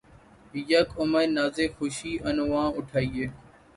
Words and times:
یک 0.71 0.87
عمر 0.99 1.25
نازِ 1.35 1.57
شوخیِ 1.75 2.11
عنواں 2.27 2.67
اٹھایئے 2.77 3.25